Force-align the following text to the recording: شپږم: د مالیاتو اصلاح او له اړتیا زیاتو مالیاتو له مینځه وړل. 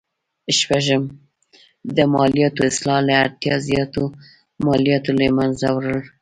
شپږم: 0.57 1.03
د 1.95 1.97
مالیاتو 2.13 2.61
اصلاح 2.69 2.99
او 3.01 3.05
له 3.07 3.13
اړتیا 3.23 3.55
زیاتو 3.67 4.03
مالیاتو 4.65 5.11
له 5.19 5.25
مینځه 5.37 5.69
وړل. 5.75 5.99